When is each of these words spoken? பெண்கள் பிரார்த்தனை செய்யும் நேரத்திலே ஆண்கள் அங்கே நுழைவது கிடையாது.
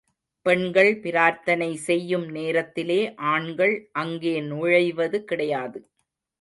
பெண்கள் 0.45 0.89
பிரார்த்தனை 0.99 1.75
செய்யும் 1.75 2.25
நேரத்திலே 2.29 2.99
ஆண்கள் 3.33 3.75
அங்கே 3.91 4.35
நுழைவது 4.41 5.19
கிடையாது. 5.23 5.79